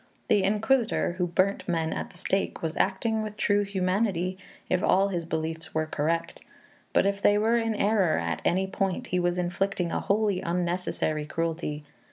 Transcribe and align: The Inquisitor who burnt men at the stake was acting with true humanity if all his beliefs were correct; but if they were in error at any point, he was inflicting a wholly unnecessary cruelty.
The 0.29 0.41
Inquisitor 0.43 1.11
who 1.19 1.27
burnt 1.27 1.67
men 1.67 1.93
at 1.93 2.09
the 2.09 2.17
stake 2.17 2.63
was 2.63 2.75
acting 2.75 3.21
with 3.21 3.37
true 3.37 3.61
humanity 3.61 4.35
if 4.67 4.81
all 4.81 5.09
his 5.09 5.27
beliefs 5.27 5.75
were 5.75 5.85
correct; 5.85 6.41
but 6.91 7.05
if 7.05 7.21
they 7.21 7.37
were 7.37 7.55
in 7.57 7.75
error 7.75 8.17
at 8.17 8.41
any 8.43 8.65
point, 8.65 9.05
he 9.09 9.19
was 9.19 9.37
inflicting 9.37 9.91
a 9.91 9.99
wholly 9.99 10.41
unnecessary 10.41 11.27
cruelty. 11.27 11.83